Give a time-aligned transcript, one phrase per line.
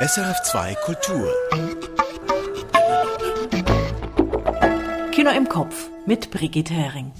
[0.00, 1.28] SRF2 Kultur.
[5.10, 7.10] Kino im Kopf mit Brigitte Hering.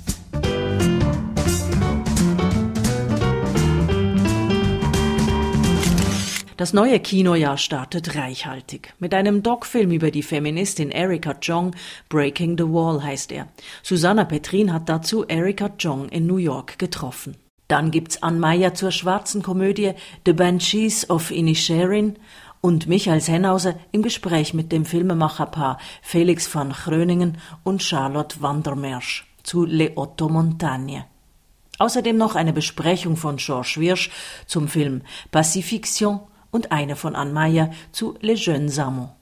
[6.56, 8.94] Das neue Kinojahr startet reichhaltig.
[9.00, 11.74] Mit einem Doc-Film über die Feministin Erika Jong,
[12.08, 13.48] Breaking the Wall heißt er.
[13.82, 17.34] Susanna Petrin hat dazu Erika Jong in New York getroffen.
[17.68, 19.92] Dann gibt's Ann Meyer zur schwarzen Komödie
[20.24, 22.16] The Banshees of Inisherin
[22.60, 29.64] und Michael Sennhauser im Gespräch mit dem Filmemacherpaar Felix van Gröningen und Charlotte Wandermersch zu
[29.64, 31.04] Le Otto Montagne.
[31.78, 34.10] Außerdem noch eine Besprechung von Georges Wirsch
[34.46, 39.12] zum Film Pacifiction und eine von Anne Meyer zu Les Jeunes Amants.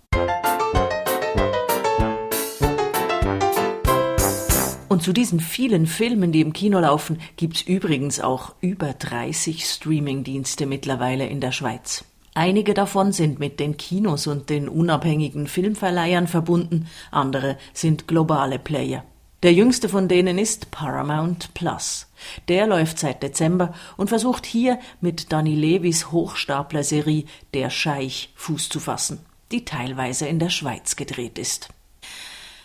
[4.88, 10.64] Und zu diesen vielen Filmen, die im Kino laufen, gibt's übrigens auch über 30 Streamingdienste
[10.64, 12.02] mittlerweile in der Schweiz.
[12.36, 19.04] Einige davon sind mit den Kinos und den unabhängigen Filmverleihern verbunden, andere sind globale Player.
[19.42, 22.08] Der jüngste von denen ist Paramount Plus.
[22.48, 28.80] Der läuft seit Dezember und versucht hier mit Danny Levis Hochstapler-Serie Der Scheich Fuß zu
[28.80, 29.20] fassen,
[29.50, 31.70] die teilweise in der Schweiz gedreht ist.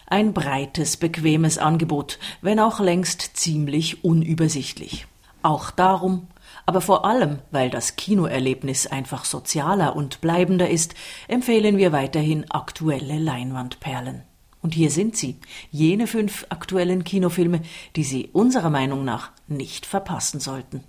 [0.06, 5.08] Ein breites, bequemes Angebot, wenn auch längst ziemlich unübersichtlich.
[5.44, 6.28] Auch darum,
[6.66, 10.96] aber vor allem, weil das Kinoerlebnis einfach sozialer und bleibender ist,
[11.28, 14.24] empfehlen wir weiterhin aktuelle Leinwandperlen.
[14.62, 15.40] Und hier sind sie,
[15.72, 17.62] jene fünf aktuellen Kinofilme,
[17.96, 20.84] die Sie unserer Meinung nach nicht verpassen sollten.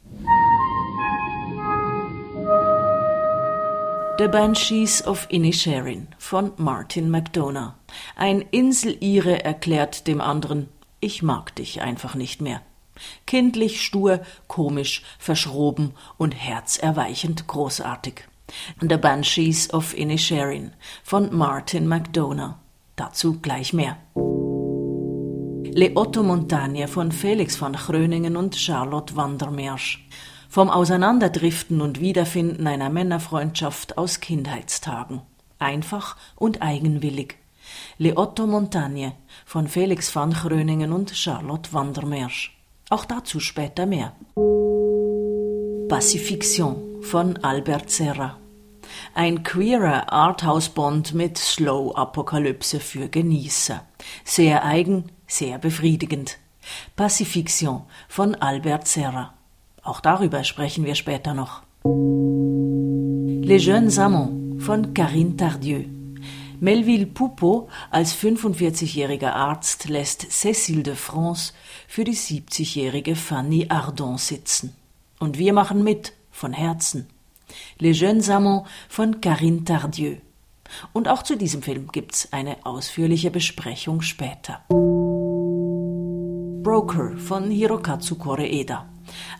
[4.18, 7.72] The Banshees of Inisherin von Martin McDonough.
[8.14, 10.68] Ein Insel-Ire erklärt dem anderen,
[11.00, 12.60] ich mag dich einfach nicht mehr.
[13.26, 18.24] Kindlich, stur, komisch, verschroben und herzerweichend großartig.
[18.80, 20.72] The Banshees of Inisherin
[21.02, 22.54] von Martin McDonough.
[22.96, 23.96] Dazu gleich mehr.
[25.74, 30.06] Le Otto Montagne von Felix van Gröningen und Charlotte Wandermersch.
[30.50, 35.22] Vom Auseinanderdriften und Wiederfinden einer Männerfreundschaft aus Kindheitstagen.
[35.58, 37.38] Einfach und eigenwillig.
[37.96, 39.14] Le Otto Montagne
[39.46, 42.61] von Felix van Gröningen und Charlotte Wandermersch.
[42.92, 44.12] Auch dazu später mehr.
[45.88, 48.36] Pacifiction von Albert Serra.
[49.14, 53.82] Ein queerer Arthouse-Bond mit Slow-Apokalypse für Genießer.
[54.24, 56.36] Sehr eigen, sehr befriedigend.
[56.94, 59.32] Pacifiction von Albert Serra.
[59.82, 61.62] Auch darüber sprechen wir später noch.
[63.46, 65.84] Les Jeunes Amants von Karine Tardieu.
[66.62, 71.52] Melville Poupeau als 45-jähriger Arzt lässt Cécile de France
[71.88, 74.72] für die 70-jährige Fanny Ardon sitzen.
[75.18, 77.08] Und wir machen mit, von Herzen.
[77.80, 80.18] Les Jeunes Amants von Karine Tardieu.
[80.92, 84.60] Und auch zu diesem Film gibt's eine ausführliche Besprechung später.
[86.62, 88.88] Broker von Hirokazu Koreeda.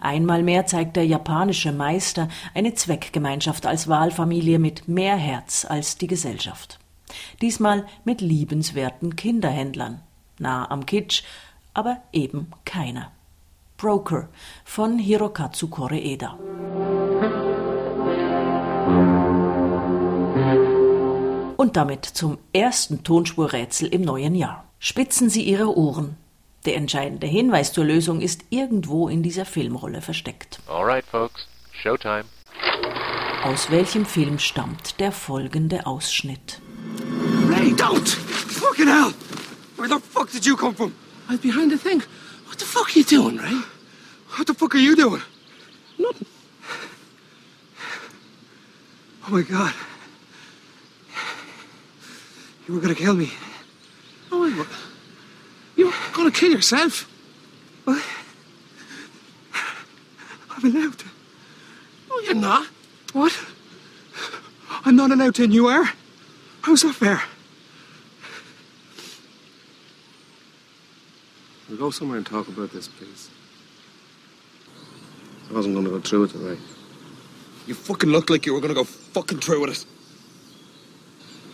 [0.00, 6.08] Einmal mehr zeigt der japanische Meister eine Zweckgemeinschaft als Wahlfamilie mit mehr Herz als die
[6.08, 6.80] Gesellschaft.
[7.40, 10.00] Diesmal mit liebenswerten Kinderhändlern.
[10.38, 11.22] Nah am Kitsch,
[11.74, 13.12] aber eben keiner.
[13.76, 14.28] Broker
[14.64, 16.38] von Hirokazu Koreeda.
[21.56, 24.64] Und damit zum ersten Tonspurrätsel im neuen Jahr.
[24.78, 26.16] Spitzen Sie Ihre Ohren.
[26.64, 30.60] Der entscheidende Hinweis zur Lösung ist irgendwo in dieser Filmrolle versteckt.
[30.68, 31.48] Alright, folks.
[31.72, 32.24] Showtime.
[33.44, 36.60] Aus welchem Film stammt der folgende Ausschnitt?
[37.76, 38.08] Don't!
[38.08, 39.10] Fucking hell!
[39.76, 40.94] Where the fuck did you come from?
[41.28, 42.02] I was behind the thing.
[42.46, 43.60] What the fuck are you doing, Ray?
[44.36, 45.22] What the fuck are you doing?
[45.98, 46.26] Nothing.
[49.26, 49.74] Oh my god.
[52.66, 53.32] You were gonna kill me.
[54.30, 54.66] Oh, I,
[55.76, 57.08] you were gonna kill yourself.
[57.84, 58.02] What?
[60.50, 61.06] I'm allowed to.
[62.08, 62.66] No, you're not.
[63.12, 63.38] What?
[64.84, 65.90] I'm not allowed to, and you are?
[66.62, 67.22] How's that fair?
[71.72, 73.30] We'll go somewhere and talk about this, please.
[75.48, 76.58] I wasn't gonna go through with it, Ray.
[77.66, 79.86] You fucking looked like you were gonna go fucking through with it.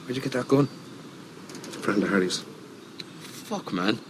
[0.03, 0.69] Where'd you get that gun?
[1.67, 2.43] It's a friend of Harry's.
[3.20, 4.00] Fuck, man.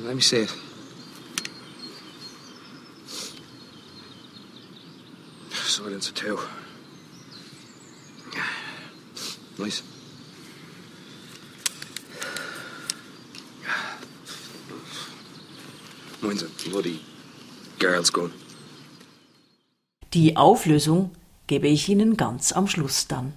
[0.00, 0.52] Let me see it.
[5.52, 6.40] Silence of two.
[9.60, 9.93] Nice.
[20.14, 21.10] Die Auflösung
[21.46, 23.34] gebe ich Ihnen ganz am Schluss dann.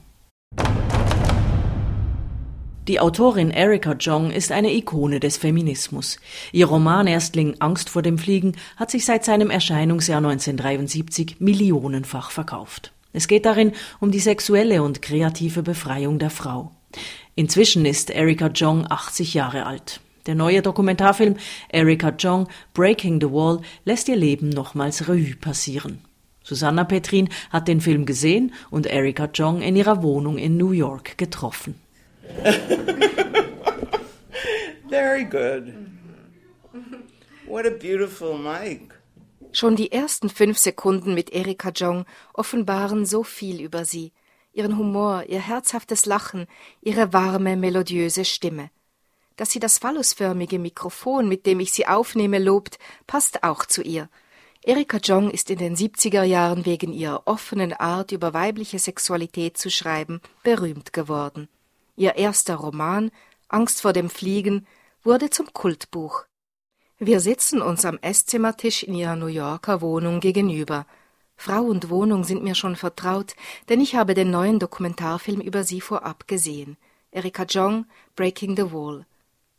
[2.87, 6.17] Die Autorin Erika Jong ist eine Ikone des Feminismus.
[6.53, 12.93] Ihr Roman Erstling Angst vor dem Fliegen hat sich seit seinem Erscheinungsjahr 1973 millionenfach verkauft.
[13.11, 16.71] Es geht darin um die sexuelle und kreative Befreiung der Frau.
[17.35, 19.99] Inzwischen ist Erika Jong 80 Jahre alt.
[20.27, 21.37] Der neue Dokumentarfilm
[21.69, 25.99] Erika Jong Breaking the Wall lässt ihr Leben nochmals Revue passieren.
[26.43, 31.17] Susanna Petrin hat den Film gesehen und Erika Jong in ihrer Wohnung in New York
[31.17, 31.75] getroffen.
[34.89, 35.73] Very good.
[37.47, 38.93] What a beautiful mic.
[39.53, 44.11] Schon die ersten fünf Sekunden mit Erika Jong offenbaren so viel über sie.
[44.51, 46.47] Ihren Humor, ihr herzhaftes Lachen,
[46.81, 48.69] ihre warme, melodiöse Stimme.
[49.37, 54.09] Dass sie das phallusförmige Mikrofon, mit dem ich sie aufnehme, lobt, passt auch zu ihr.
[54.63, 59.69] Erika Jong ist in den 70er Jahren wegen ihrer offenen Art, über weibliche Sexualität zu
[59.69, 61.47] schreiben, berühmt geworden.
[61.95, 63.11] Ihr erster Roman,
[63.47, 64.67] Angst vor dem Fliegen,
[65.03, 66.25] wurde zum Kultbuch.
[66.99, 70.85] Wir sitzen uns am Esszimmertisch in ihrer New Yorker Wohnung gegenüber.
[71.35, 73.35] Frau und Wohnung sind mir schon vertraut,
[73.69, 76.75] denn ich habe den neuen Dokumentarfilm über sie vorab gesehen.
[77.11, 77.85] Erika Jong,
[78.15, 79.05] Breaking the Wall.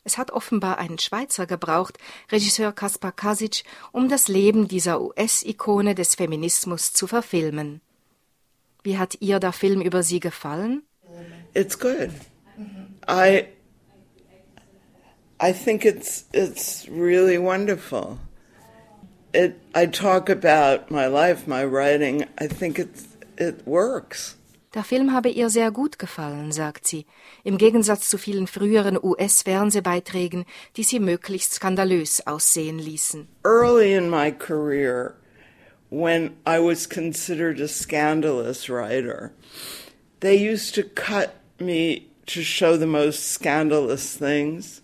[0.09, 1.99] Es hat offenbar einen Schweizer gebraucht,
[2.33, 3.63] Regisseur Kaspar Kasic,
[3.93, 7.83] um das Leben dieser US-Ikone des Feminismus zu verfilmen.
[8.83, 10.83] Wie hat ihr der Film über sie gefallen?
[11.53, 12.09] It's good.
[13.07, 13.49] I
[15.39, 18.17] I think it's it's really wonderful.
[19.35, 22.25] It I talk about my life, my writing.
[22.41, 22.89] I think it
[23.37, 24.38] it works.
[24.79, 27.05] Der Film habe ihr sehr gut gefallen, sagt sie,
[27.43, 30.45] im Gegensatz zu vielen früheren US-Fernsehbeiträgen,
[30.77, 33.27] die sie möglichst skandalös aussehen ließen.
[33.45, 35.15] Early in my career,
[35.91, 39.33] when I was considered a scandalous writer,
[40.21, 44.81] they used to cut me to show the most scandalous things.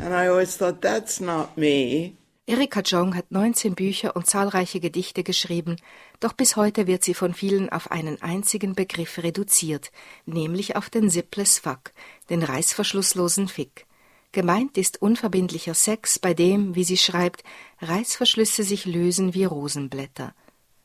[0.00, 2.16] And I always thought, that's not me.
[2.48, 5.76] Erika Jong hat 19 Bücher und zahlreiche Gedichte geschrieben,
[6.20, 9.90] doch bis heute wird sie von vielen auf einen einzigen Begriff reduziert,
[10.26, 11.90] nämlich auf den Zipless Fuck,
[12.30, 13.86] den reißverschlusslosen Fick.
[14.30, 17.42] Gemeint ist unverbindlicher Sex, bei dem, wie sie schreibt,
[17.80, 20.32] Reißverschlüsse sich lösen wie Rosenblätter.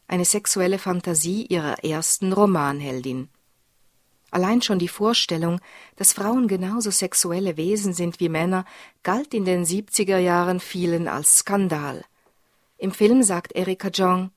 [0.07, 3.29] Eine sexuelle Fantasie ihrer ersten Romanheldin.
[4.31, 5.59] Allein schon die Vorstellung,
[5.97, 8.65] dass Frauen genauso sexuelle Wesen sind wie Männer,
[9.03, 12.03] galt in den 70er Jahren vielen als Skandal.
[12.77, 14.31] Im Film sagt Erika Jong,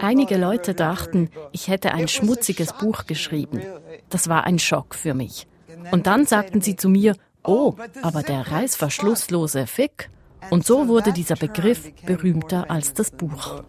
[0.00, 3.60] Einige Leute dachten, ich hätte ein schmutziges Buch geschrieben.
[4.08, 5.46] Das war ein Schock für mich.
[5.92, 10.10] Und dann sagten sie zu mir, oh, aber der reißverschlusslose Fick.
[10.50, 13.62] Und so wurde dieser Begriff berühmter als das Buch.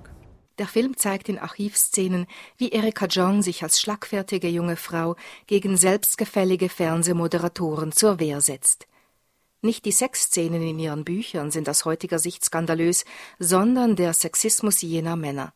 [0.57, 2.25] Der Film zeigt in Archivszenen,
[2.57, 5.15] wie Erika Jong sich als schlagfertige junge Frau
[5.45, 8.88] gegen selbstgefällige Fernsehmoderatoren zur Wehr setzt.
[9.62, 13.06] Nicht die Sexszenen in ihren Büchern sind aus heutiger Sicht skandalös,
[13.38, 15.54] sondern der Sexismus jener Männer.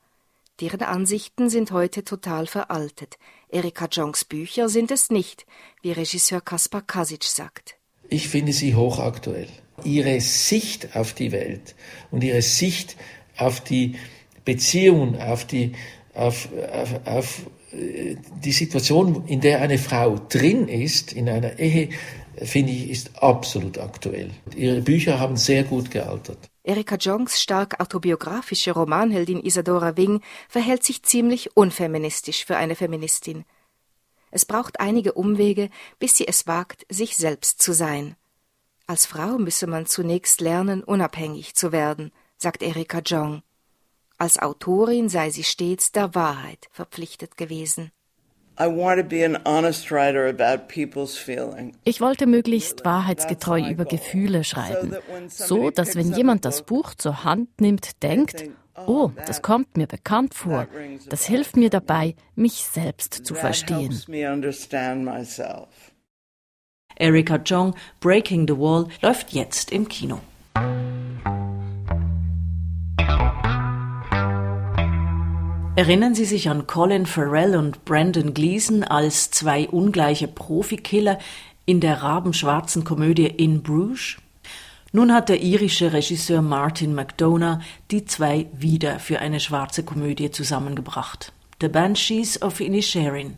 [0.59, 3.18] Deren Ansichten sind heute total veraltet.
[3.50, 5.48] Erika Jongs Bücher sind es nicht,
[5.81, 7.75] wie Regisseur Kaspar Kasic sagt.
[8.09, 9.48] Ich finde sie hochaktuell.
[9.83, 11.75] Ihre Sicht auf die Welt
[12.12, 12.98] und ihre Sicht
[13.38, 13.95] auf die
[14.45, 15.73] Beziehungen, auf die,
[16.13, 17.41] auf, auf, auf
[17.73, 21.89] äh, die Situation, in der eine Frau drin ist, in einer Ehe,
[22.38, 24.31] finde ich, ist absolut aktuell.
[24.55, 26.50] Ihre Bücher haben sehr gut gealtert.
[26.63, 33.45] Erika Jongs stark autobiografische Romanheldin Isadora Wing verhält sich ziemlich unfeministisch für eine Feministin.
[34.29, 35.69] Es braucht einige Umwege,
[36.00, 38.15] bis sie es wagt, sich selbst zu sein.
[38.88, 43.41] Als Frau müsse man zunächst lernen, unabhängig zu werden, sagt Erika Jong.
[44.22, 47.90] Als Autorin sei sie stets der Wahrheit verpflichtet gewesen.
[51.84, 54.96] Ich wollte möglichst wahrheitsgetreu über Gefühle schreiben,
[55.28, 58.44] so dass wenn jemand das Buch zur Hand nimmt, denkt,
[58.86, 60.68] oh, das kommt mir bekannt vor.
[61.10, 64.00] Das hilft mir dabei, mich selbst zu verstehen.
[66.96, 70.20] Erika Jong, Breaking the Wall, läuft jetzt im Kino.
[75.78, 81.18] Erinnern Sie sich an Colin Farrell und Brandon Gleason als zwei ungleiche Profikiller
[81.66, 84.18] in der rabenschwarzen Komödie In Bruges?
[84.92, 87.60] Nun hat der irische Regisseur Martin McDonough
[87.90, 91.32] die zwei wieder für eine schwarze Komödie zusammengebracht.
[91.62, 93.38] The Banshees of Inisherin.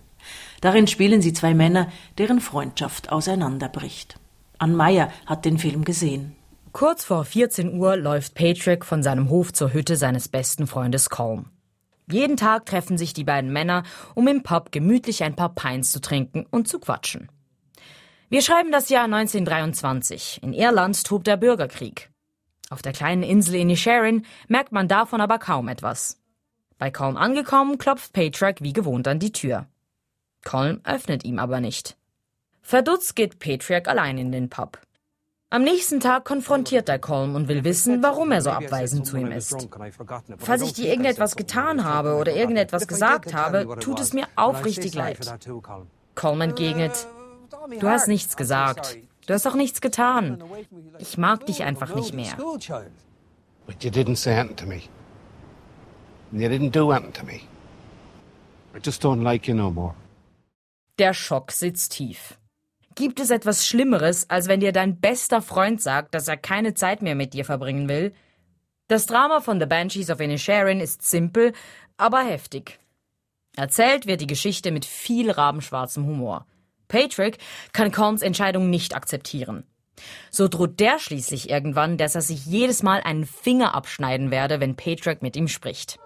[0.60, 4.18] Darin spielen sie zwei Männer, deren Freundschaft auseinanderbricht.
[4.58, 6.36] Ann Meyer hat den Film gesehen.
[6.72, 11.53] Kurz vor 14 Uhr läuft Patrick von seinem Hof zur Hütte seines besten Freundes Colm.
[12.12, 13.84] Jeden Tag treffen sich die beiden Männer,
[14.16, 17.30] um im Pub gemütlich ein paar Pints zu trinken und zu quatschen.
[18.30, 20.42] Wir schreiben das Jahr 1923.
[20.42, 22.10] In Irland tobt der Bürgerkrieg.
[22.70, 26.20] Auf der kleinen Insel Inisharan merkt man davon aber kaum etwas.
[26.80, 29.68] Bei Colm angekommen, klopft Patrick wie gewohnt an die Tür.
[30.44, 31.96] Colm öffnet ihm aber nicht.
[32.62, 34.80] Verdutzt geht Patrick allein in den Pub.
[35.54, 39.32] Am nächsten Tag konfrontiert er Colm und will wissen, warum er so abweisend zu ihm
[39.32, 39.70] ist.
[40.40, 45.20] Falls ich dir irgendetwas getan habe oder irgendetwas gesagt habe, tut es mir aufrichtig leid.
[46.16, 47.06] Colm entgegnet,
[47.80, 48.98] du hast nichts gesagt.
[49.28, 50.44] Du hast auch nichts getan.
[50.98, 52.36] Ich mag dich einfach nicht mehr.
[53.68, 54.82] But you didn't say anything to me.
[56.32, 57.42] You didn't do anything to me.
[58.76, 59.94] I just don't like you no more.
[60.98, 62.40] Der Schock sitzt tief.
[62.96, 67.02] Gibt es etwas Schlimmeres, als wenn dir dein bester Freund sagt, dass er keine Zeit
[67.02, 68.14] mehr mit dir verbringen will?
[68.88, 71.54] Das Drama von The Banshees of Inisherin ist simpel,
[71.98, 72.80] aber heftig.
[73.56, 76.46] Erzählt wird die Geschichte mit viel rabenschwarzem Humor.
[76.88, 77.38] Patrick
[77.72, 79.64] kann Colms Entscheidung nicht akzeptieren.
[80.30, 84.76] So droht der schließlich irgendwann, dass er sich jedes Mal einen Finger abschneiden werde, wenn
[84.76, 85.98] Patrick mit ihm spricht.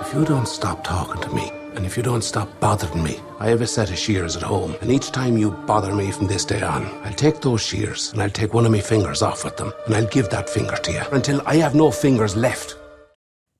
[0.00, 3.46] If you don't stop talking to me, and if you don't stop bothering me, I
[3.50, 6.44] have a set of shears at home, and each time you bother me from this
[6.44, 9.56] day on, I'll take those shears and I'll take one of my fingers off with
[9.56, 12.76] them, and I'll give that finger to you until I have no fingers left.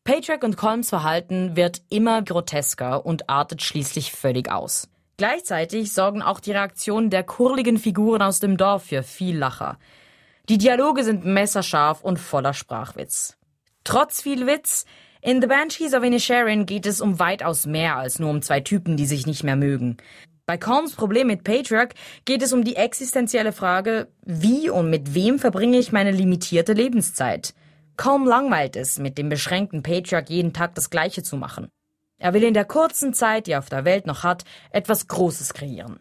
[0.03, 4.89] Patrick und Colms Verhalten wird immer grotesker und artet schließlich völlig aus.
[5.17, 9.79] Gleichzeitig sorgen auch die Reaktionen der kurligen Figuren aus dem Dorf für viel Lacher.
[10.49, 13.37] Die Dialoge sind messerscharf und voller Sprachwitz.
[13.85, 14.87] Trotz viel Witz,
[15.21, 18.97] in The Banshees of Inisherin geht es um weitaus mehr als nur um zwei Typen,
[18.97, 19.97] die sich nicht mehr mögen.
[20.47, 21.91] Bei Colms Problem mit Patriarch
[22.25, 27.53] geht es um die existenzielle Frage, wie und mit wem verbringe ich meine limitierte Lebenszeit?
[27.97, 31.69] Kaum langweilt es, mit dem beschränkten Patriarch jeden Tag das Gleiche zu machen.
[32.19, 35.53] Er will in der kurzen Zeit, die er auf der Welt noch hat, etwas Großes
[35.53, 36.01] kreieren.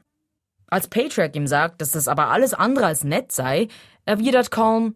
[0.68, 3.68] Als Patriarch ihm sagt, dass das aber alles andere als nett sei,
[4.06, 4.96] erwidert Colm,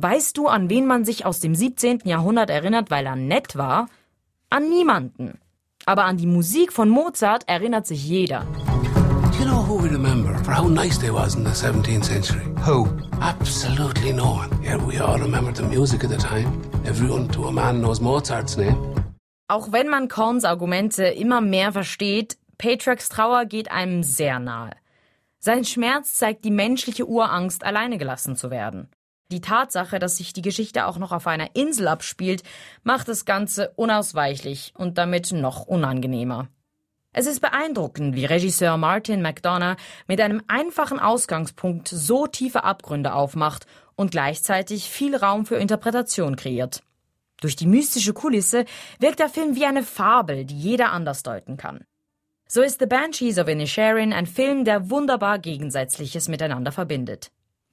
[0.00, 2.02] Weißt du, an wen man sich aus dem 17.
[2.04, 3.88] Jahrhundert erinnert, weil er nett war?
[4.48, 5.40] An niemanden.
[5.86, 8.46] Aber an die Musik von Mozart erinnert sich jeder.
[9.32, 12.44] Do you know who we remember for how nice they was in the 17th century?
[12.64, 12.86] Who?
[13.20, 14.50] Absolutely no one.
[14.62, 16.46] Yet we all remember the music of the time.
[16.84, 18.76] Everyone to a man knows Mozart's name.
[19.48, 24.76] Auch wenn man Korns Argumente immer mehr versteht, Patricks Trauer geht einem sehr nahe.
[25.40, 28.88] Sein Schmerz zeigt die menschliche Urangst, alleine gelassen zu werden.
[29.30, 32.42] Die Tatsache, dass sich die Geschichte auch noch auf einer Insel abspielt,
[32.82, 36.48] macht das Ganze unausweichlich und damit noch unangenehmer.
[37.12, 43.66] Es ist beeindruckend, wie Regisseur Martin McDonough mit einem einfachen Ausgangspunkt so tiefe Abgründe aufmacht
[43.96, 46.82] und gleichzeitig viel Raum für Interpretation kreiert.
[47.40, 48.64] Durch die mystische Kulisse
[48.98, 51.84] wirkt der Film wie eine Fabel, die jeder anders deuten kann.
[52.46, 57.30] So ist The Banshees of Inisherin ein Film, der wunderbar Gegensätzliches miteinander verbindet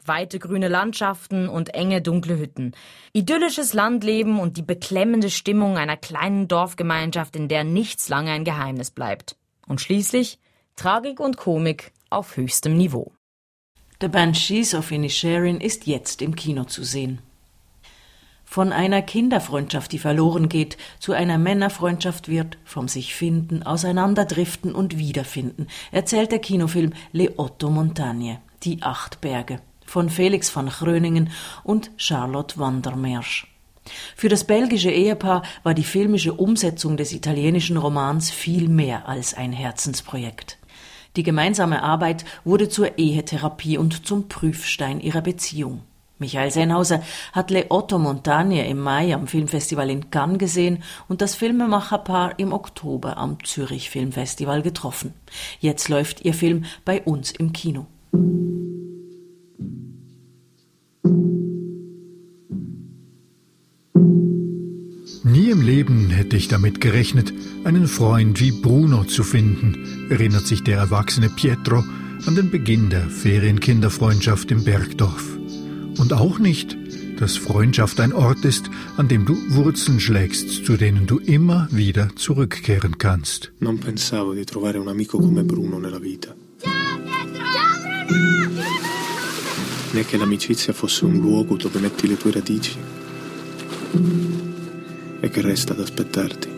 [0.08, 2.74] weite grüne Landschaften und enge dunkle Hütten.
[3.14, 8.92] Idyllisches Landleben und die beklemmende Stimmung einer kleinen Dorfgemeinschaft, in der nichts lange ein Geheimnis
[8.92, 9.38] bleibt.
[9.68, 10.40] Und schließlich
[10.76, 13.12] Tragik und Komik auf höchstem Niveau.
[14.02, 17.20] The Banshees of Inisherin ist jetzt im Kino zu sehen.
[18.44, 24.98] Von einer Kinderfreundschaft, die verloren geht, zu einer Männerfreundschaft wird, vom sich finden, auseinanderdriften und
[24.98, 31.30] wiederfinden, erzählt der Kinofilm Le Otto Montagne, die acht Berge von Felix van Gröningen
[31.64, 33.48] und Charlotte Wandermersch.
[34.16, 39.54] Für das belgische Ehepaar war die filmische Umsetzung des italienischen Romans viel mehr als ein
[39.54, 40.58] Herzensprojekt.
[41.16, 45.82] Die gemeinsame Arbeit wurde zur Ehetherapie und zum Prüfstein ihrer Beziehung.
[46.18, 51.36] Michael Sennhauser hat Le Otto Montagne im Mai am Filmfestival in Cannes gesehen und das
[51.36, 55.14] Filmemacherpaar im Oktober am Zürich Filmfestival getroffen.
[55.60, 57.86] Jetzt läuft ihr Film bei uns im Kino.
[65.24, 67.34] Nie im Leben hätte ich damit gerechnet,
[67.64, 71.84] einen Freund wie Bruno zu finden, erinnert sich der erwachsene Pietro
[72.26, 75.38] an den Beginn der Ferienkinderfreundschaft im Bergdorf.
[75.98, 76.78] Und auch nicht,
[77.20, 82.10] dass Freundschaft ein Ort ist, an dem du Wurzeln schlägst, zu denen du immer wieder
[82.16, 83.52] zurückkehren kannst.
[83.60, 86.36] Non pensavo di trovare un amico come Bruno nella vita.
[86.60, 87.44] Ciao Pietro!
[87.54, 88.45] Ciao Bruno!
[89.96, 92.78] Né che l'amicizia fosse un luogo dove metti le tue radici
[95.22, 96.50] e che resta ad aspettarti.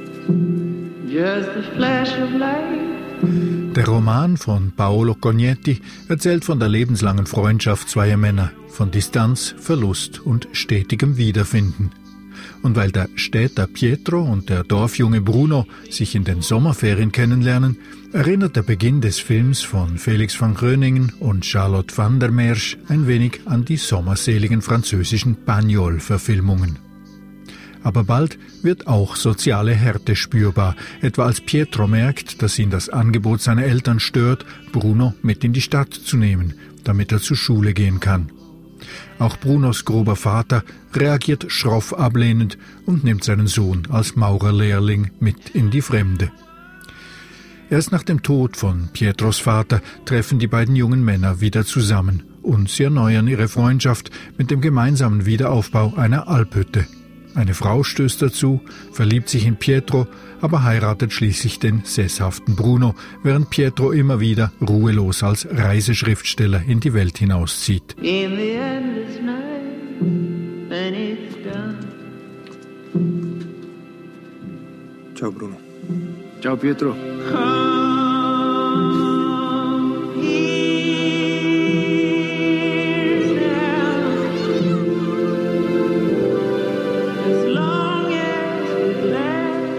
[3.73, 10.19] Der Roman von Paolo Cognetti erzählt von der lebenslangen Freundschaft zweier Männer, von Distanz, Verlust
[10.19, 11.91] und stetigem Wiederfinden.
[12.63, 17.77] Und weil der Städter Pietro und der Dorfjunge Bruno sich in den Sommerferien kennenlernen,
[18.13, 23.07] erinnert der Beginn des Films von Felix van Gröningen und Charlotte van der Mersch ein
[23.07, 26.79] wenig an die sommerseligen französischen Pagnol-Verfilmungen.
[27.83, 33.41] Aber bald wird auch soziale Härte spürbar, etwa als Pietro merkt, dass ihn das Angebot
[33.41, 37.99] seiner Eltern stört, Bruno mit in die Stadt zu nehmen, damit er zur Schule gehen
[37.99, 38.31] kann.
[39.19, 45.71] Auch Brunos grober Vater reagiert schroff ablehnend und nimmt seinen Sohn als Maurerlehrling mit in
[45.71, 46.31] die Fremde.
[47.69, 52.69] Erst nach dem Tod von Pietros Vater treffen die beiden jungen Männer wieder zusammen und
[52.69, 56.85] sie erneuern ihre Freundschaft mit dem gemeinsamen Wiederaufbau einer Alphütte.
[57.35, 58.61] Eine Frau stößt dazu,
[58.93, 60.07] verliebt sich in Pietro,
[60.41, 66.93] aber heiratet schließlich den sesshaften Bruno, während Pietro immer wieder ruhelos als Reiseschriftsteller in die
[66.93, 67.95] Welt hinauszieht.
[75.15, 75.66] Ciao Bruno.
[76.47, 76.95] Ciao Pietro.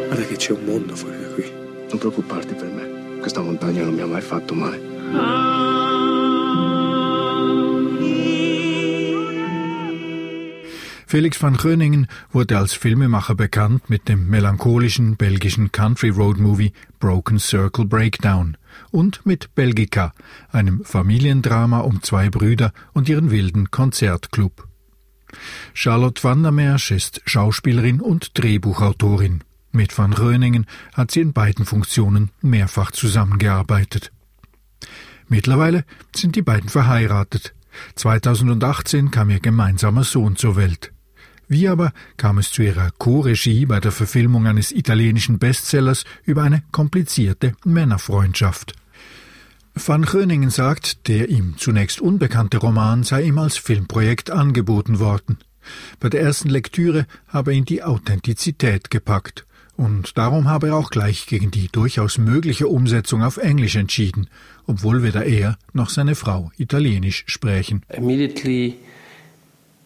[0.04, 1.50] Guarda che c'è un mondo fuori da qui.
[1.88, 3.16] Non preoccuparti per me.
[3.20, 5.77] Questa montagna non mi ha mai fatto male.
[11.10, 17.38] Felix van Gröningen wurde als Filmemacher bekannt mit dem melancholischen belgischen Country Road Movie Broken
[17.38, 18.58] Circle Breakdown
[18.90, 20.12] und mit Belgica,
[20.52, 24.68] einem Familiendrama um zwei Brüder und ihren wilden Konzertclub.
[25.72, 29.44] Charlotte van der Mersch ist Schauspielerin und Drehbuchautorin.
[29.72, 34.12] Mit van Gröningen hat sie in beiden Funktionen mehrfach zusammengearbeitet.
[35.26, 37.54] Mittlerweile sind die beiden verheiratet.
[37.94, 40.92] 2018 kam ihr gemeinsamer Sohn zur Welt.
[41.48, 46.62] Wie aber kam es zu ihrer Co-Regie bei der Verfilmung eines italienischen Bestsellers über eine
[46.72, 48.74] komplizierte Männerfreundschaft?
[49.74, 55.38] Van Gröningen sagt, der ihm zunächst unbekannte Roman sei ihm als Filmprojekt angeboten worden.
[56.00, 61.26] Bei der ersten Lektüre habe ihn die Authentizität gepackt, und darum habe er auch gleich
[61.26, 64.28] gegen die durchaus mögliche Umsetzung auf Englisch entschieden,
[64.66, 67.82] obwohl weder er noch seine Frau Italienisch sprechen.
[67.88, 68.76] Immediately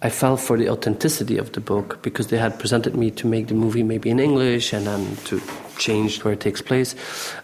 [0.04, 3.46] I fell for the authenticity of the book because they had presented me to make
[3.46, 5.40] the movie maybe in English and then to
[5.78, 6.96] change where it takes place.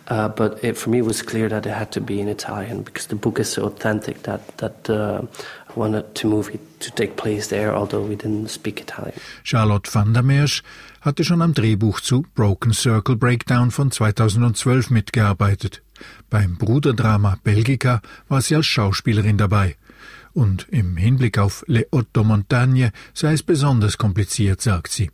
[0.09, 2.83] Uh, but it, for me, it was clear that it had to be in Italian
[2.83, 5.23] because the book is so authentic that that uh,
[5.69, 9.21] I wanted the movie to take place there, although we didn't speak Italian.
[9.45, 10.63] Charlotte van der Meersch
[11.01, 15.83] hatte schon am Drehbuch zu Broken Circle Breakdown von 2012 mitgearbeitet.
[16.29, 19.77] Beim Bruderdrama Belgica war sie als Schauspielerin dabei.
[20.39, 25.11] Und im Hinblick auf Le Otto Montagne sei es besonders kompliziert, sagt sie.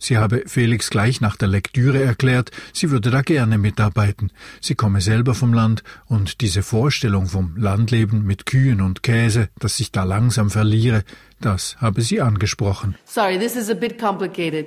[0.00, 4.32] Sie habe Felix gleich nach der Lektüre erklärt, sie würde da gerne mitarbeiten.
[4.60, 9.76] Sie komme selber vom Land und diese Vorstellung vom Landleben mit Kühen und Käse, das
[9.76, 11.04] sich da langsam verliere,
[11.40, 12.96] das habe sie angesprochen.
[13.04, 14.66] Sorry, this is a bit complicated.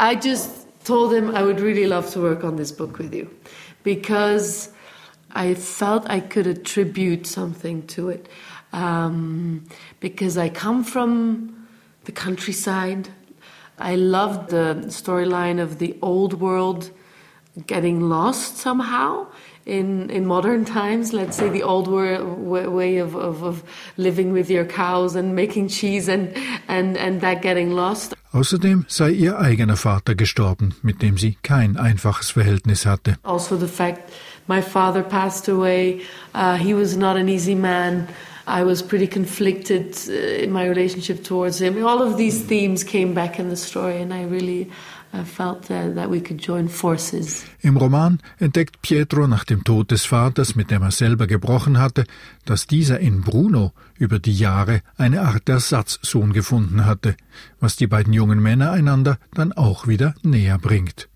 [0.00, 0.50] I just
[0.84, 3.26] told him I would really love to work on this book with you
[3.82, 4.70] because
[5.34, 8.28] I felt I could attribute something to it.
[8.72, 9.64] Um,
[10.00, 11.66] because I come from
[12.04, 13.08] the countryside.
[13.78, 16.90] I loved the storyline of the old world
[17.66, 19.26] getting lost somehow
[19.66, 21.12] in, in modern times.
[21.12, 23.64] Let's say the old way of, of, of
[23.96, 26.34] living with your cows and making cheese and,
[26.68, 28.14] and, and that getting lost.
[28.32, 33.16] Außerdem sei ihr eigener Vater gestorben, mit dem sie kein einfaches Verhältnis hatte.
[33.24, 34.12] Also the fact
[34.46, 36.02] my father passed away,
[36.32, 38.06] uh, he was not an easy man.
[38.50, 41.84] I was pretty conflicted uh, in my relationship towards him.
[41.84, 44.68] All of these themes came back in the story, and I really
[45.12, 47.44] uh, felt uh, that we could join forces.
[47.60, 52.04] Im Roman entdeckt Pietro nach dem Tod des Vaters, mit dem er selber gebrochen hatte,
[52.44, 57.16] dass dieser in Bruno über die Jahre eine Art Ersatzsohn gefunden hatte,
[57.60, 61.08] was die beiden jungen Männer einander dann auch wieder näher bringt.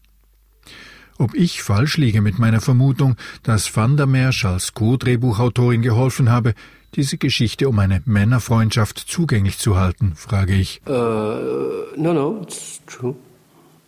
[1.16, 6.55] Ob ich falsch liege mit meiner Vermutung, dass Van der Mersch als Co-Drehbuchautorin geholfen habe,
[6.96, 10.80] diese Geschichte um eine Männerfreundschaft zugänglich zu halten, frage ich.
[10.87, 13.14] Uh, no, no, it's true.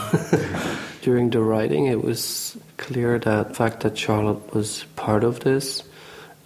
[1.03, 5.85] During the writing, it was clear that the fact that Charlotte was part of this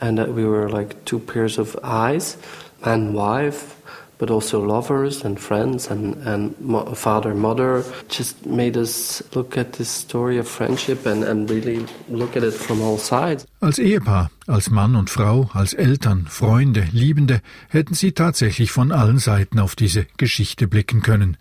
[0.01, 2.37] and that we were like two pairs of eyes,
[2.85, 3.76] man wife,
[4.19, 6.55] but also lovers and friends and, and
[6.97, 7.85] father, mother.
[8.09, 12.55] Just made us look at this story of friendship and, and really look at it
[12.55, 13.47] from all sides.
[13.61, 19.19] Als Ehepaar, als Mann und Frau, als Eltern, Freunde, Liebende hätten sie tatsächlich von allen
[19.19, 21.37] Seiten auf diese Geschichte blicken können.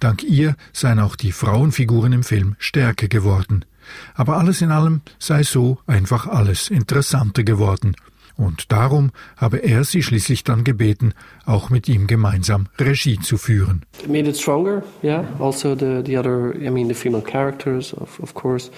[0.00, 3.64] Dank ihr seien auch die Frauenfiguren im Film stärker geworden.
[4.14, 7.94] Aber alles in allem sei so einfach alles interessanter geworden
[8.36, 13.82] und darum habe er sie schließlich dann gebeten, auch mit ihm gemeinsam Regie zu führen.
[14.02, 15.24] It made it stronger, yeah.
[15.38, 18.70] Also the the other, I mean, the female characters, of of course.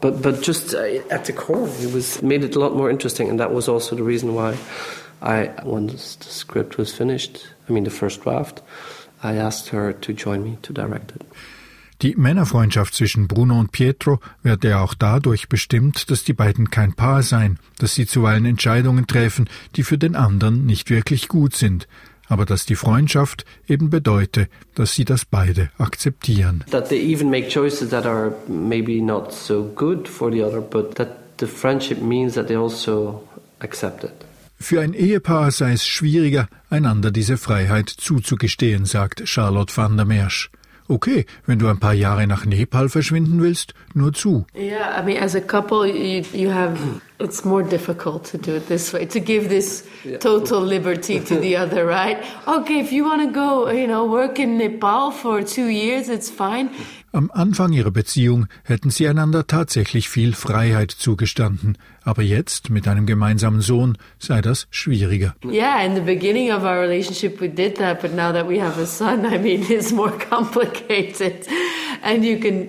[0.00, 3.30] But but just uh, at the core, it was made it a lot more interesting,
[3.30, 4.56] and that was also the reason why
[5.22, 8.62] I, once the script was finished, I mean the first draft,
[9.22, 11.22] I asked her to join me to direct it.
[12.02, 16.92] Die Männerfreundschaft zwischen Bruno und Pietro werde ja auch dadurch bestimmt, dass die beiden kein
[16.92, 21.88] Paar seien, dass sie zuweilen Entscheidungen treffen, die für den anderen nicht wirklich gut sind,
[22.28, 26.64] aber dass die Freundschaft eben bedeute, dass sie das beide akzeptieren.
[26.70, 30.96] That they even make choices that are maybe not so good for the other, but
[30.96, 33.26] that the friendship means that they also
[33.60, 34.12] accept it.
[34.58, 40.50] Für ein Ehepaar sei es schwieriger, einander diese Freiheit zuzugestehen, sagt Charlotte van der Mersch.
[40.88, 44.46] Okay, wenn du ein paar Jahre nach Nepal verschwinden willst, nur zu.
[44.54, 46.78] Yeah, I mean, as a couple, you, you have
[47.18, 49.84] it's more difficult to do it this way to give this
[50.20, 52.18] total liberty to the other, right?
[52.46, 56.30] Okay, if you want to go, you know, work in Nepal for two years, it's
[56.30, 56.70] fine.
[57.16, 63.06] Am Anfang ihrer Beziehung hätten sie einander tatsächlich viel Freiheit zugestanden, aber jetzt mit einem
[63.06, 65.34] gemeinsamen Sohn sei das schwieriger.
[65.42, 68.78] Yeah, in the beginning of our relationship we did that, but now that we have
[68.78, 71.46] a son, I mean, it's more complicated.
[72.02, 72.68] And you can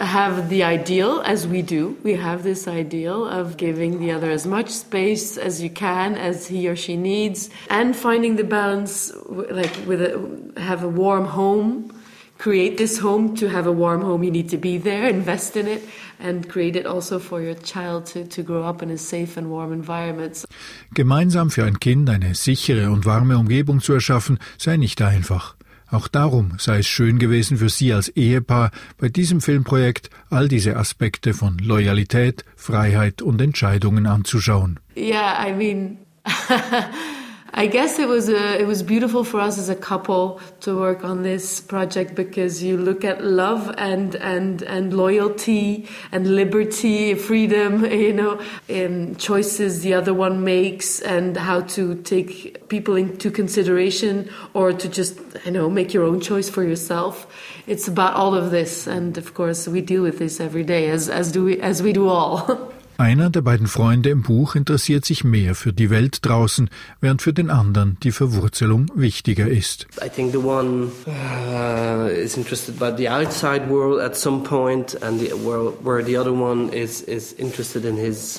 [0.00, 1.98] have the ideal as we do.
[2.02, 6.46] We have this ideal of giving the other as much space as you can, as
[6.46, 11.90] he or she needs, and finding the balance, like with a, have a warm home
[12.38, 15.66] create this home to have a warm home you need to be there invest in
[15.66, 15.82] it
[16.18, 19.50] and create it also for your child to, to grow up in a safe and
[19.50, 20.44] warm environment
[20.92, 25.56] gemeinsam für ein kind eine sichere und warme umgebung zu erschaffen sei nicht einfach
[25.94, 30.76] auch darum sei es schön gewesen für Sie als Ehepaar bei diesem Filmprojekt all diese
[30.76, 34.80] Aspekte von Loyalität, Freiheit und Entscheidungen anzuschauen.
[34.96, 35.98] Yeah, I mean
[37.56, 41.04] I guess it was a, it was beautiful for us as a couple to work
[41.04, 47.84] on this project because you look at love and and and loyalty and liberty, freedom,
[47.92, 54.28] you know, and choices the other one makes and how to take people into consideration
[54.52, 57.28] or to just you know make your own choice for yourself.
[57.68, 61.08] It's about all of this, and of course we deal with this every day as
[61.08, 62.72] as do we as we do all.
[62.96, 67.32] Einer der beiden Freunde im Buch interessiert sich mehr für die Welt draußen, während für
[67.32, 69.86] den anderen die Verwurzelung wichtiger ist.
[70.04, 75.20] I think the one uh, is interested by the outside world at some point, and
[75.20, 78.38] the, where, where the other one is is interested in his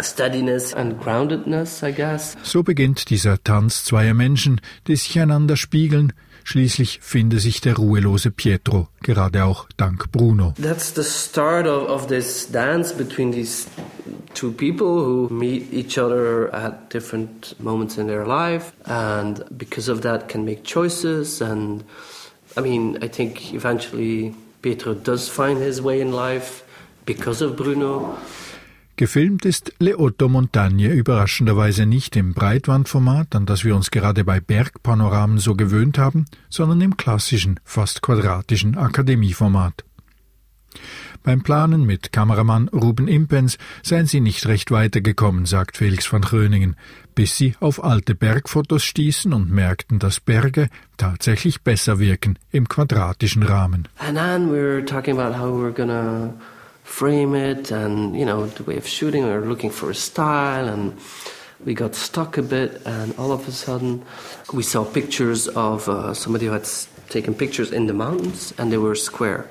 [0.00, 2.36] steadiness and groundedness, I guess.
[2.42, 6.12] So beginnt dieser Tanz zweier Menschen, die sich einander spiegeln,
[6.46, 10.54] Schließlich finde sich der ruhelose Pietro, gerade auch dank Bruno.
[10.62, 13.66] That's the start of, of this dance between these
[14.32, 20.02] two people who meet each other at different moments in their life and because of
[20.02, 21.82] that can make choices and
[22.56, 24.32] I mean I think eventually
[24.62, 26.62] Pietro does find his way in life
[27.06, 28.16] because of Bruno.
[28.98, 34.40] Gefilmt ist Le Otto Montagne überraschenderweise nicht im Breitwandformat, an das wir uns gerade bei
[34.40, 39.84] Bergpanoramen so gewöhnt haben, sondern im klassischen, fast quadratischen Akademieformat.
[41.22, 46.74] Beim Planen mit Kameramann Ruben Impens seien sie nicht recht weitergekommen, sagt Felix van Gröningen,
[47.14, 53.42] bis sie auf alte Bergfotos stießen und merkten, dass Berge tatsächlich besser wirken im quadratischen
[53.42, 53.88] Rahmen.
[53.98, 56.32] And then we were talking about how we were gonna
[56.86, 60.68] frame it and you know the way of shooting we were looking for a style
[60.68, 60.96] and
[61.64, 64.04] we got stuck a bit and all of a sudden
[64.54, 66.66] we saw pictures of uh, somebody who had
[67.08, 69.50] taken pictures in the mountains and they were square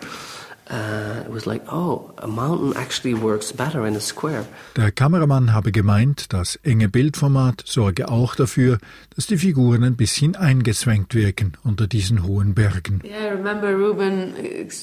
[0.70, 4.46] uh, it was like, oh, a mountain actually works better in a square.
[4.76, 8.80] Der Kameramann habe gemeint, das enge Bildformat sorge auch dafür,
[9.16, 13.02] dass die Figuren ein bisschen eingezwängt wirken unter diesen hohen Bergen.
[13.04, 14.34] Yeah, I remember Ruben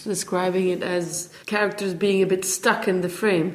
[0.05, 3.55] describing it as characters being a bit stuck in the frame.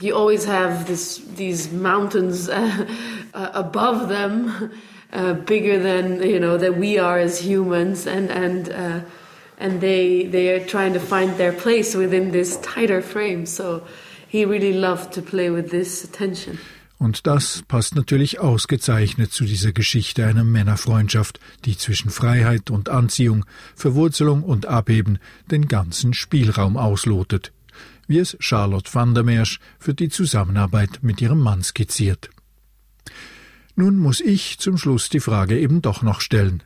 [0.00, 2.86] You always have this, these mountains uh,
[3.34, 4.70] uh, above them,
[5.12, 9.00] uh, bigger than you know that we are as humans, and and uh,
[9.60, 13.46] and they they are trying to find their place within this tighter frame.
[13.46, 13.82] So
[14.28, 16.58] he really loved to play with this tension.
[16.98, 23.46] Und das passt natürlich ausgezeichnet zu dieser Geschichte einer Männerfreundschaft, die zwischen Freiheit und Anziehung,
[23.74, 25.18] Verwurzelung und Abheben
[25.50, 27.52] den ganzen Spielraum auslotet,
[28.06, 32.28] wie es Charlotte van der Mersch für die Zusammenarbeit mit ihrem Mann skizziert.
[33.76, 36.62] Nun muss ich zum Schluss die Frage eben doch noch stellen.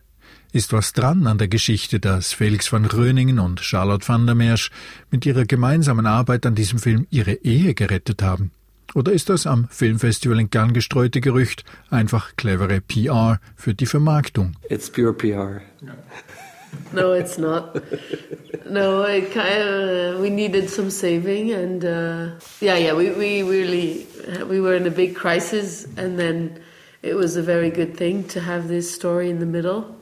[0.54, 4.70] Ist was dran an der Geschichte, dass Felix van Gröningen und Charlotte van der Mersch
[5.10, 8.52] mit ihrer gemeinsamen Arbeit an diesem Film ihre Ehe gerettet haben?
[8.94, 14.54] Oder ist das am Filmfestival in Cannes gestreute Gerücht einfach clevere PR für die Vermarktung?
[14.68, 15.60] It's pure PR.
[16.92, 17.82] No, it's not.
[18.70, 24.06] No, it kind of, we needed some saving, and uh, yeah, yeah, we, we really
[24.48, 26.60] we were in a big crisis, and then
[27.02, 29.96] it was a very good thing to have this story in the middle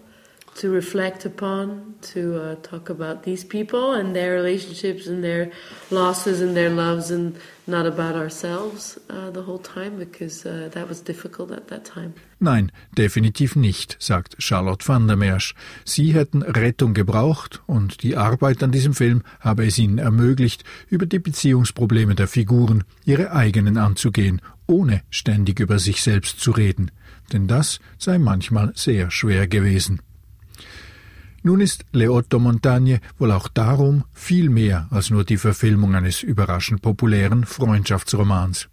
[0.55, 5.51] to reflect upon, to uh, talk about these people and their relationships and their
[5.91, 7.37] losses and their loves, and
[7.67, 12.15] not about ourselves uh, the whole time because uh, that was difficult at that time.
[12.41, 15.55] Nein, definitiv nicht, sagt Charlotte van der Mersch.
[15.85, 21.07] Sie hätten Rettung gebraucht und die Arbeit an diesem Film habe es ihnen ermöglicht, über
[21.07, 26.91] die Beziehungsprobleme der Figuren, ihre eigenen anzugehen, ohne ständig über sich selbst zu reden.
[27.33, 30.01] Denn das sei manchmal sehr schwer gewesen.
[31.43, 36.23] Nun ist Le Otto Montagne wohl auch darum viel mehr als nur die Verfilmung eines
[36.23, 38.69] überraschend populären Freundschaftsromans.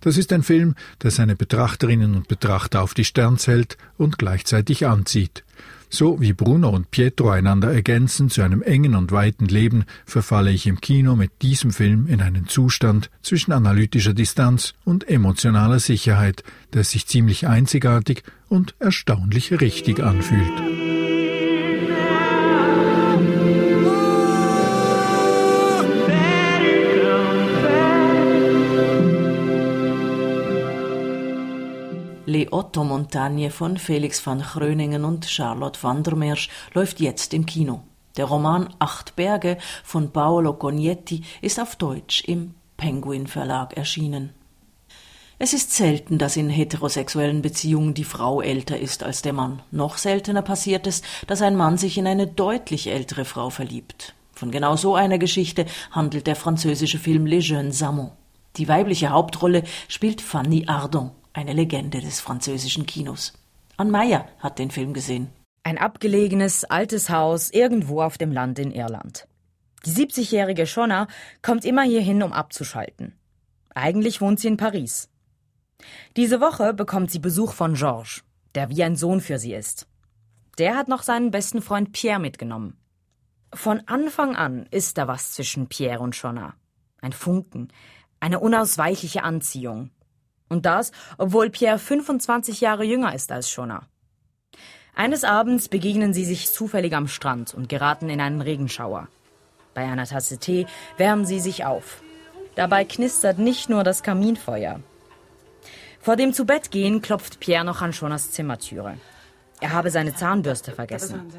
[0.00, 4.86] Das ist ein Film, der seine Betrachterinnen und Betrachter auf die Sterns hält und gleichzeitig
[4.86, 5.42] anzieht.
[5.88, 10.66] So wie Bruno und Pietro einander ergänzen zu einem engen und weiten Leben, verfalle ich
[10.66, 16.84] im Kino mit diesem Film in einen Zustand zwischen analytischer Distanz und emotionaler Sicherheit, der
[16.84, 20.93] sich ziemlich einzigartig und erstaunlich richtig anfühlt.
[32.34, 37.46] Le Otto Montagne von Felix van Gröningen und Charlotte van der Mersch läuft jetzt im
[37.46, 37.84] Kino.
[38.16, 44.30] Der Roman Acht Berge von Paolo Cognetti ist auf Deutsch im Penguin Verlag erschienen.
[45.38, 49.62] Es ist selten, dass in heterosexuellen Beziehungen die Frau älter ist als der Mann.
[49.70, 54.12] Noch seltener passiert es, dass ein Mann sich in eine deutlich ältere Frau verliebt.
[54.32, 58.14] Von genau so einer Geschichte handelt der französische Film Les Jeunes Amants.
[58.56, 63.34] Die weibliche Hauptrolle spielt Fanny Ardant eine Legende des französischen Kinos.
[63.76, 65.28] Ann Meyer hat den Film gesehen.
[65.64, 69.26] Ein abgelegenes, altes Haus irgendwo auf dem Land in Irland.
[69.84, 71.08] Die 70-jährige Shona
[71.42, 73.18] kommt immer hierhin, um abzuschalten.
[73.74, 75.10] Eigentlich wohnt sie in Paris.
[76.16, 78.22] Diese Woche bekommt sie Besuch von Georges,
[78.54, 79.86] der wie ein Sohn für sie ist.
[80.58, 82.78] Der hat noch seinen besten Freund Pierre mitgenommen.
[83.52, 86.54] Von Anfang an ist da was zwischen Pierre und Shona.
[87.00, 87.68] Ein Funken,
[88.20, 89.90] eine unausweichliche Anziehung,
[90.48, 93.86] und das, obwohl Pierre 25 Jahre jünger ist als Shona.
[94.94, 99.08] Eines Abends begegnen sie sich zufällig am Strand und geraten in einen Regenschauer.
[99.74, 102.00] Bei einer Tasse Tee wärmen sie sich auf.
[102.54, 104.80] Dabei knistert nicht nur das Kaminfeuer.
[106.00, 108.98] Vor dem Zubettgehen klopft Pierre noch an Shonas Zimmertüre.
[109.60, 111.32] Er habe seine Zahnbürste vergessen.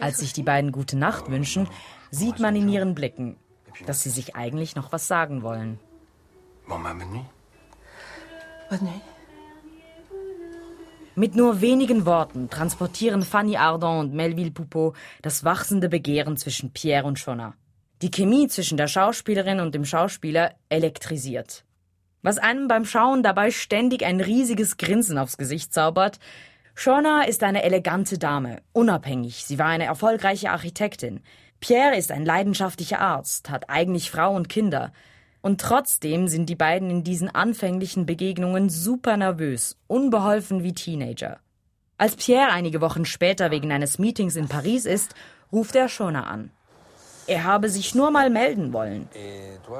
[0.00, 1.68] Als sich die beiden gute Nacht wünschen,
[2.10, 3.36] sieht man in ihren Blicken,
[3.86, 5.78] dass sie sich eigentlich noch was sagen wollen.
[6.66, 6.82] Bon,
[8.82, 9.00] nuit.
[11.16, 17.06] Mit nur wenigen Worten transportieren Fanny Ardant und Melville Poupeau das wachsende Begehren zwischen Pierre
[17.06, 17.54] und Shona.
[18.02, 21.64] Die Chemie zwischen der Schauspielerin und dem Schauspieler elektrisiert.
[22.22, 26.18] Was einem beim Schauen dabei ständig ein riesiges Grinsen aufs Gesicht zaubert.
[26.74, 29.44] Shona ist eine elegante Dame, unabhängig.
[29.44, 31.20] Sie war eine erfolgreiche Architektin.
[31.60, 34.92] Pierre ist ein leidenschaftlicher Arzt, hat eigentlich Frau und Kinder.
[35.44, 41.38] Und trotzdem sind die beiden in diesen anfänglichen Begegnungen super nervös, unbeholfen wie Teenager.
[41.98, 45.14] Als Pierre einige Wochen später wegen eines Meetings in Paris ist,
[45.52, 46.50] ruft er Shona an.
[47.26, 49.06] Er habe sich nur mal melden wollen.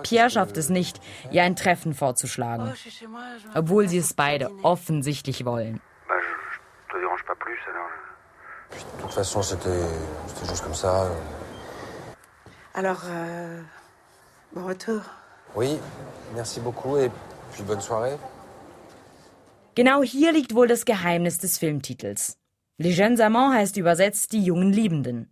[0.02, 1.00] Pierre schafft es nicht,
[1.30, 2.70] ihr ein Treffen vorzuschlagen,
[3.54, 5.80] obwohl sie es beide offensichtlich wollen.
[12.74, 13.62] Alors, euh,
[14.52, 15.00] bon retour.
[15.54, 15.78] Oui,
[16.34, 17.10] merci beaucoup et
[17.52, 18.18] puis bonne soirée.
[19.76, 22.36] Genau hier liegt wohl das Geheimnis des Filmtitels.
[22.78, 25.28] Les Jeunes Amants heißt übersetzt die jungen Liebenden.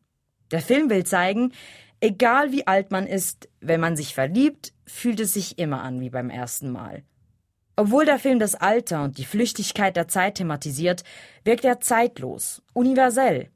[0.53, 1.53] Der Film will zeigen,
[2.01, 6.11] egal wie alt man ist, wenn man sich verliebt, fühlt es sich immer an wie
[6.11, 7.03] beim ersten Mal.
[7.75, 11.03] Obwohl der Film das Alter und die Flüchtigkeit der Zeit thematisiert,
[11.43, 13.49] wirkt er zeitlos, universell.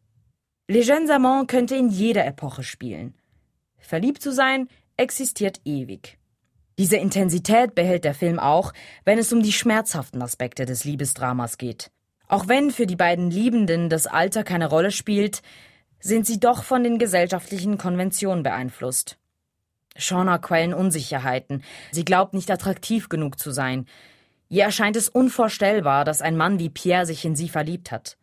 [0.69, 3.15] Les Jeunes Amants könnte in jeder Epoche spielen.
[3.79, 6.19] Verliebt zu sein existiert ewig.
[6.79, 8.73] Diese Intensität behält der Film auch,
[9.05, 11.91] wenn es um die schmerzhaften Aspekte des Liebesdramas geht.
[12.29, 15.43] Auch wenn für die beiden Liebenden das Alter keine Rolle spielt,
[16.01, 19.17] sind sie doch von den gesellschaftlichen Konventionen beeinflusst.
[19.97, 21.63] Shauna quellen Unsicherheiten.
[21.93, 23.87] Sie glaubt nicht attraktiv genug zu sein.
[24.49, 28.19] Ihr erscheint es unvorstellbar, dass ein Mann wie Pierre sich in sie verliebt hat.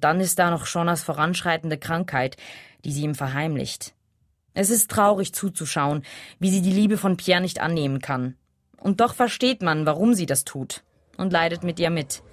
[0.00, 2.36] Dann ist da noch Shaunas voranschreitende Krankheit,
[2.84, 3.94] die sie ihm verheimlicht.
[4.58, 6.02] Es ist traurig zuzuschauen,
[6.40, 8.34] wie sie die Liebe von Pierre nicht annehmen kann.
[8.80, 10.82] Und doch versteht man, warum sie das tut
[11.16, 12.24] und leidet mit ihr mit.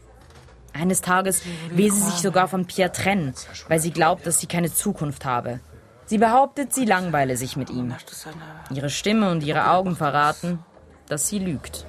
[0.73, 3.35] Eines Tages will sie sich sogar von Pierre trennen,
[3.67, 5.59] weil sie glaubt, dass sie keine Zukunft habe.
[6.07, 7.93] Sie behauptet, sie langweile sich mit ihm.
[8.73, 10.57] Ihre Stimme und ihre Augen verraten,
[11.07, 11.85] dass sie lügt.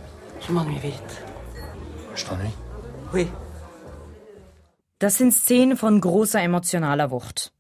[4.99, 7.56] Das sind Szenen von großer emotionaler Wucht.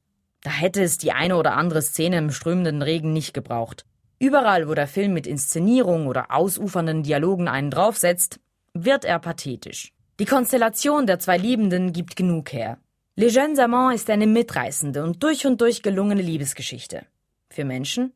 [0.47, 3.85] Da hätte es die eine oder andere Szene im strömenden Regen nicht gebraucht.
[4.21, 8.39] Überall, wo der Film mit Inszenierung oder ausufernden Dialogen einen draufsetzt,
[8.73, 9.93] wird er pathetisch.
[10.21, 12.79] Die Konstellation der zwei Liebenden gibt genug her.
[13.17, 17.07] Les Jeunes Amants ist eine mitreißende und durch und durch gelungene Liebesgeschichte.
[17.51, 18.13] Für Menschen,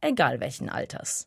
[0.00, 1.26] egal welchen Alters.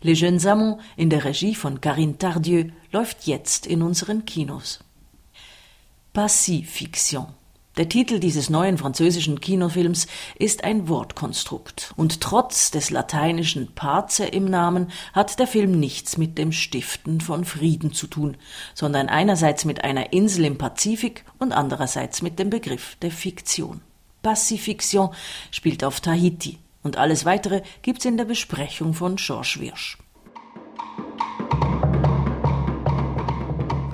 [0.00, 4.82] Les Jeunes Amants in der Regie von Karine Tardieu läuft jetzt in unseren Kinos.
[6.14, 7.26] Pacifiction
[7.78, 10.06] der Titel dieses neuen französischen Kinofilms
[10.38, 16.36] ist ein Wortkonstrukt, und trotz des lateinischen Pace im Namen hat der Film nichts mit
[16.36, 18.36] dem Stiften von Frieden zu tun,
[18.74, 23.80] sondern einerseits mit einer Insel im Pazifik und andererseits mit dem Begriff der Fiktion.
[24.22, 25.08] Pacifiction
[25.50, 29.98] spielt auf Tahiti, und alles weitere gibt's in der Besprechung von Georges Wirsch.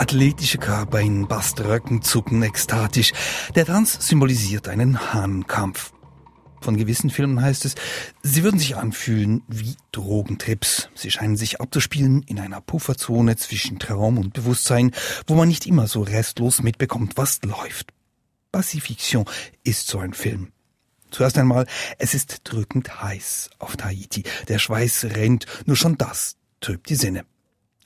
[0.09, 3.13] Athletische Körper in Baströcken zucken ekstatisch.
[3.55, 5.93] Der Tanz symbolisiert einen Hahnkampf.
[6.63, 7.75] Von gewissen Filmen heißt es,
[8.23, 10.89] sie würden sich anfühlen wie Drogentrips.
[10.95, 14.93] Sie scheinen sich abzuspielen in einer Pufferzone zwischen Traum und Bewusstsein,
[15.27, 17.93] wo man nicht immer so restlos mitbekommt, was läuft.
[18.51, 19.27] Pacifiction
[19.63, 20.53] ist so ein Film.
[21.11, 21.67] Zuerst einmal,
[21.99, 24.23] es ist drückend heiß auf Tahiti.
[24.49, 27.27] Der Schweiß rennt, nur schon das trübt die Sinne.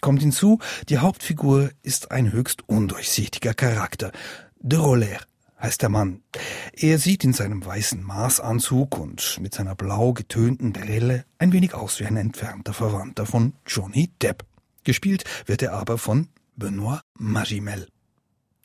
[0.03, 4.11] Kommt hinzu, die Hauptfigur ist ein höchst undurchsichtiger Charakter.
[4.59, 5.21] De Roller
[5.61, 6.23] heißt der Mann.
[6.73, 12.01] Er sieht in seinem weißen Maßanzug und mit seiner blau getönten Brille ein wenig aus
[12.01, 14.45] wie ein entfernter Verwandter von Johnny Depp.
[14.83, 16.27] Gespielt wird er aber von
[16.59, 17.87] Benoît Magimel.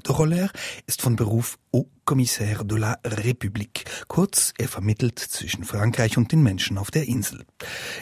[0.07, 0.49] De Roller
[0.87, 3.85] ist von Beruf Haut Commissaire de la République.
[4.07, 7.45] Kurz, er vermittelt zwischen Frankreich und den Menschen auf der Insel.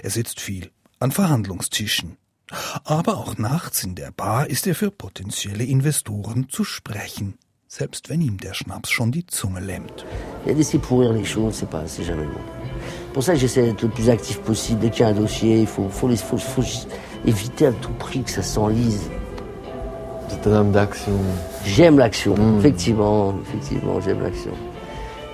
[0.04, 2.18] Er sitzt viel an Verhandlungstischen,
[2.84, 8.22] aber auch nachts in der Bar ist er für potenzielle Investoren zu sprechen, selbst wenn
[8.22, 10.06] ihm der Schnaps schon die Zunge lähmt.
[10.46, 12.42] Il y a pourrir les choses, c'est pas, c'est jamais bon.
[13.14, 14.82] Pour ça, j'essaie d'être le plus actif possible.
[14.82, 16.64] Dès qu'il y a un dossier, il faut, faut, faut, faut
[17.26, 19.10] éviter à tout prix que ça s'enlise.
[20.30, 21.18] C'est un homme d'action.
[21.66, 22.60] J'aime l'action, mmh.
[22.60, 24.52] effectivement, effectivement, j'aime l'action.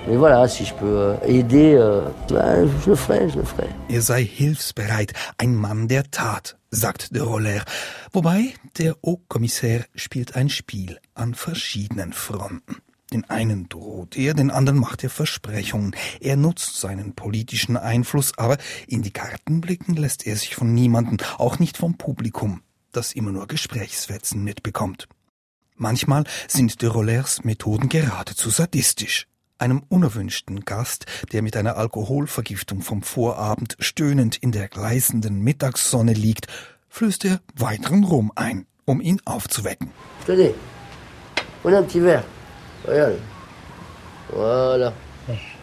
[0.08, 3.68] Mais voilà, si je peux euh, aider, euh, je le ferai, je le ferai.
[3.90, 7.64] Er sei hilfsbereit, ein Mann der Tat, sagt de Roller.
[8.14, 12.78] Wobei der Haut-Kommissär spielt ein Spiel an verschiedenen Fronten.
[13.14, 15.94] Den einen droht er, den anderen macht er Versprechungen.
[16.22, 18.58] Er nutzt seinen politischen Einfluss, aber
[18.88, 22.62] in die Karten blicken lässt er sich von niemandem, auch nicht vom Publikum,
[22.94, 25.10] das immer nur Gesprächsfetzen mitbekommt.
[25.76, 29.28] Manchmal sind de Rollers Methoden geradezu sadistisch.
[29.62, 36.48] Einem unerwünschten Gast, der mit einer Alkoholvergiftung vom Vorabend stöhnend in der gleißenden Mittagssonne liegt,
[36.90, 39.92] flößt er weiteren Rum ein, um ihn aufzuwecken.
[40.26, 40.56] Tenez,
[41.62, 42.24] prenez un petit verre.
[42.88, 43.20] Regarde.
[44.34, 44.94] Voilà.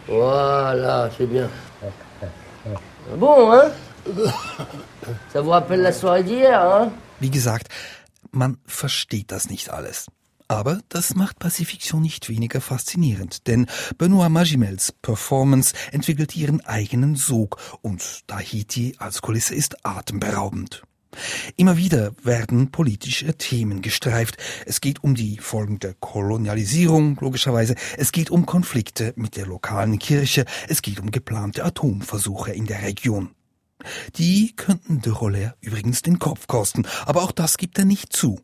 [0.07, 1.49] Voilà, c'est bien.
[3.19, 3.69] Bon, hein?
[5.33, 6.91] Ça vous rappelle la soirée d'hier, hein?
[7.19, 7.67] Wie gesagt,
[8.31, 10.07] man versteht das nicht alles.
[10.49, 13.67] Aber das macht Pacifiction nicht weniger faszinierend, denn
[13.99, 20.81] Benoit Magimels Performance entwickelt ihren eigenen Sog und Tahiti als Kulisse ist atemberaubend.
[21.55, 24.37] Immer wieder werden politische Themen gestreift.
[24.65, 27.75] Es geht um die Folgen der Kolonialisierung, logischerweise.
[27.97, 30.45] Es geht um Konflikte mit der lokalen Kirche.
[30.67, 33.35] Es geht um geplante Atomversuche in der Region.
[34.15, 38.39] Die könnten de Roller übrigens den Kopf kosten, aber auch das gibt er nicht zu.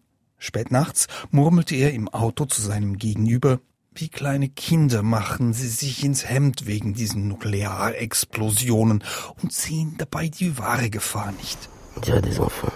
[0.45, 3.59] Spät nachts murmelte er im Auto zu seinem Gegenüber,
[3.95, 9.03] wie kleine Kinder machen sie sich ins Hemd wegen diesen Nuklearexplosionen
[9.41, 11.57] und sehen dabei die wahre Gefahr nicht.
[11.95, 12.73] On des enfants.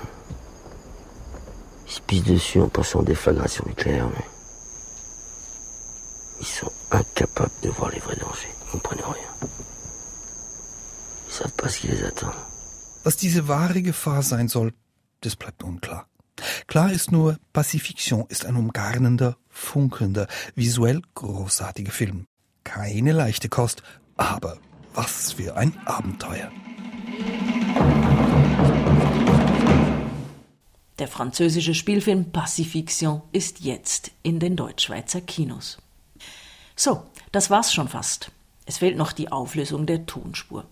[1.86, 4.26] Ils se pissent dessus en pensant des déflagration nucléaire, mais
[6.40, 8.54] ils sont incapables de voir les vrais dangers.
[8.64, 9.50] Ils comprennent rien.
[11.28, 12.34] Ils savent pas ce qui les attend.
[13.04, 14.72] Was diese wahre Gefahr sein soll,
[15.22, 16.08] Das bleibt unklar.
[16.68, 22.26] Klar ist nur, Pacifiction ist ein umgarnender, funkelnder, visuell großartiger Film.
[22.64, 23.84] Keine leichte Kost,
[24.18, 24.58] aber
[24.94, 26.52] was für ein Abenteuer.
[31.00, 35.78] Der französische Spielfilm Pacifiction ist jetzt in den Deutschschweizer Kinos.
[36.76, 38.32] So, das war's schon fast.
[38.66, 40.66] Es fehlt noch die Auflösung der Tonspur.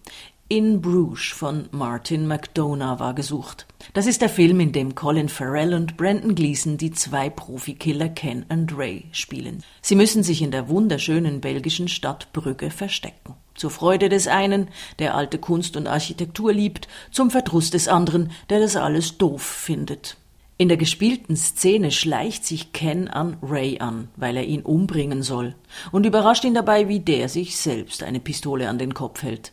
[0.49, 3.65] In Bruges von Martin McDonough war gesucht.
[3.91, 8.45] Das ist der Film, in dem Colin Farrell und Brandon Gleeson die zwei Profikiller Ken
[8.47, 9.61] und Ray spielen.
[9.81, 13.33] Sie müssen sich in der wunderschönen belgischen Stadt Brügge verstecken.
[13.55, 14.69] Zur Freude des einen,
[14.99, 20.15] der alte Kunst und Architektur liebt, zum Verdruss des anderen, der das alles doof findet.
[20.57, 25.55] In der gespielten Szene schleicht sich Ken an Ray an, weil er ihn umbringen soll,
[25.91, 29.51] und überrascht ihn dabei, wie der sich selbst eine Pistole an den Kopf hält.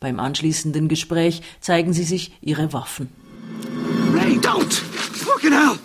[0.00, 3.08] Beim anschließenden Gespräch zeigen sie sich ihre Waffen.
[4.12, 4.72] Ray, don't!
[4.72, 5.78] Fucking hell!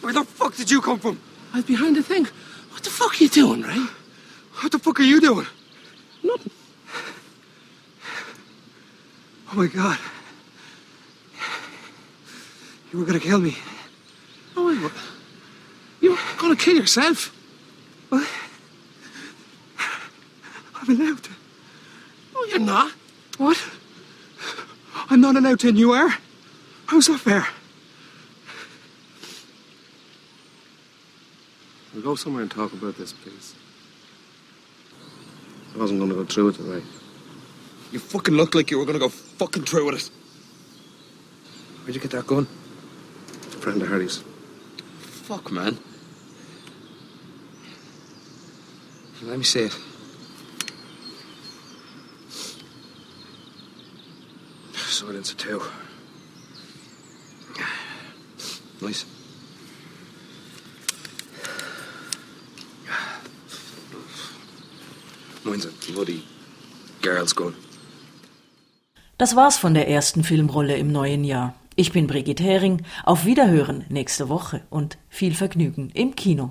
[0.00, 1.18] Where the fuck did you come from?
[1.52, 2.26] I was behind the thing.
[2.72, 3.86] What the fuck are you doing, Ray?
[4.62, 5.46] What the fuck are you doing?
[6.22, 6.52] Nothing.
[9.50, 9.98] Oh my god.
[12.92, 13.56] You were gonna kill me.
[14.56, 14.90] Oh, I,
[16.00, 17.34] you were gonna kill yourself?
[18.08, 18.26] What?
[20.74, 21.30] I'm allowed to.
[22.34, 22.92] No, you're not.
[23.38, 23.64] What?
[25.10, 26.14] I'm not allowed to, and you are?
[26.86, 27.46] How's that fair?
[31.94, 33.54] We'll go somewhere and talk about this, please.
[35.74, 36.84] I wasn't going to go through with it, right?
[37.90, 40.10] You fucking looked like you were gonna go fucking through with it.
[41.82, 42.46] Where'd you get that gun?
[43.44, 44.22] It's a friend of Harry's.
[44.98, 45.78] Fuck, man.
[49.22, 49.78] Let me see it.
[54.98, 55.60] Silence too.
[58.80, 59.06] Nice.
[65.44, 66.24] Mine's a bloody
[67.00, 67.54] girl's gun.
[69.18, 71.54] Das war's von der ersten Filmrolle im neuen Jahr.
[71.76, 72.82] Ich bin Brigitte Hering.
[73.04, 76.50] Auf Wiederhören nächste Woche und viel Vergnügen im Kino.